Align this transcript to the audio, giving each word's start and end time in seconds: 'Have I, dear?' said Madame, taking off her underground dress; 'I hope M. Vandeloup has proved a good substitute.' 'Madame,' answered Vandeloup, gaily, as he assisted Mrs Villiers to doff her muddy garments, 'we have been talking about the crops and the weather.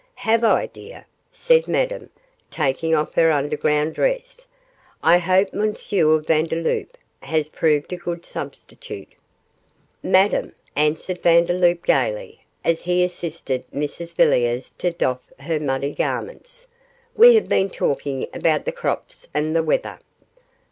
'Have 0.15 0.43
I, 0.43 0.65
dear?' 0.65 1.05
said 1.31 1.67
Madame, 1.67 2.09
taking 2.49 2.95
off 2.95 3.13
her 3.13 3.29
underground 3.31 3.93
dress; 3.93 4.47
'I 5.03 5.19
hope 5.19 5.49
M. 5.53 5.75
Vandeloup 6.23 6.97
has 7.19 7.49
proved 7.49 7.93
a 7.93 7.97
good 7.97 8.25
substitute.' 8.25 9.13
'Madame,' 10.01 10.53
answered 10.75 11.21
Vandeloup, 11.21 11.83
gaily, 11.83 12.43
as 12.63 12.81
he 12.81 13.03
assisted 13.03 13.63
Mrs 13.71 14.15
Villiers 14.15 14.71
to 14.79 14.89
doff 14.89 15.21
her 15.39 15.59
muddy 15.59 15.91
garments, 15.93 16.65
'we 17.15 17.35
have 17.35 17.47
been 17.47 17.69
talking 17.69 18.27
about 18.33 18.65
the 18.65 18.71
crops 18.71 19.27
and 19.35 19.55
the 19.55 19.61
weather. 19.61 19.99